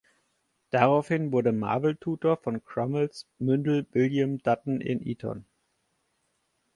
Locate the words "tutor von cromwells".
1.95-3.27